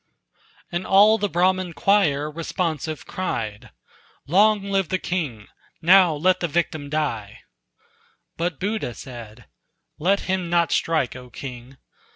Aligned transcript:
And 0.71 0.87
all 0.87 1.19
the 1.19 1.29
Brahman 1.29 1.73
choir 1.73 2.31
responsive 2.31 3.05
cried: 3.05 3.69
"Long 4.25 4.63
live 4.63 4.89
the 4.89 4.97
king! 4.97 5.45
now 5.79 6.15
let 6.15 6.39
the 6.39 6.47
victim 6.47 6.89
die!" 6.89 7.41
But 8.35 8.59
Buddha 8.59 8.95
said: 8.95 9.45
"Let 9.99 10.21
him 10.21 10.49
not 10.49 10.71
strike, 10.71 11.15
O 11.15 11.29
king! 11.29 11.77